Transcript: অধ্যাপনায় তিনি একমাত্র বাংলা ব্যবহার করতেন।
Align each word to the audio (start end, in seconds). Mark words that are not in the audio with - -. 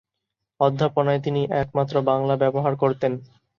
অধ্যাপনায় 0.59 1.21
তিনি 1.21 1.41
একমাত্র 1.61 1.95
বাংলা 2.09 2.35
ব্যবহার 2.37 2.73
করতেন। 2.75 3.11